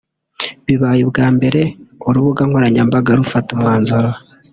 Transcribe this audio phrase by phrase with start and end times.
[0.65, 1.61] Bibaye ubwa mbere
[2.07, 4.09] urubuga nkoranyambaga rufata umwanzuro